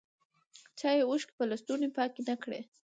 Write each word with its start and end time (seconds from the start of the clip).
چایې 0.79 1.03
اوښکي 1.09 1.33
په 1.37 1.43
لستوڼي 1.51 1.87
پاکي 1.95 2.21
نه 2.29 2.35
کړې 2.43 2.59